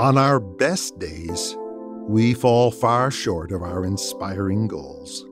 [0.00, 1.54] On our best days,
[2.08, 5.26] we fall far short of our inspiring goals.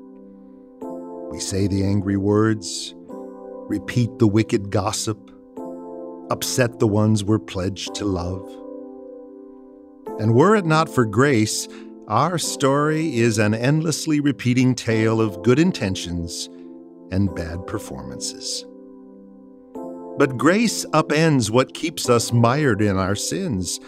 [1.30, 5.30] We say the angry words, repeat the wicked gossip,
[6.30, 8.46] upset the ones we're pledged to love.
[10.20, 11.66] And were it not for grace,
[12.08, 16.50] our story is an endlessly repeating tale of good intentions
[17.10, 18.66] and bad performances.
[20.18, 23.80] But grace upends what keeps us mired in our sins,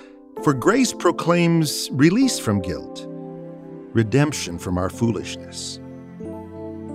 [0.42, 3.06] for grace proclaims release from guilt,
[3.92, 5.78] redemption from our foolishness.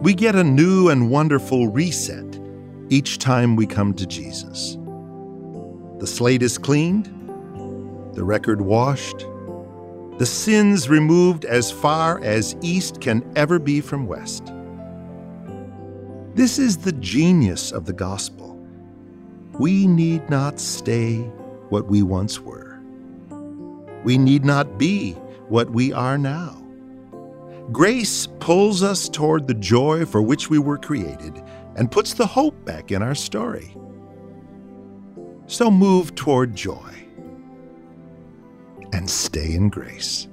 [0.01, 2.39] We get a new and wonderful reset
[2.89, 4.77] each time we come to Jesus.
[5.99, 7.05] The slate is cleaned,
[8.13, 9.25] the record washed,
[10.17, 14.51] the sins removed as far as east can ever be from west.
[16.35, 18.57] This is the genius of the gospel.
[19.59, 21.17] We need not stay
[21.69, 22.74] what we once were.
[24.05, 25.13] We need not be
[25.49, 26.61] what we are now.
[27.71, 31.41] Grace pulls us toward the joy for which we were created
[31.75, 33.75] and puts the hope back in our story.
[35.47, 36.93] So move toward joy
[38.93, 40.27] and stay in grace.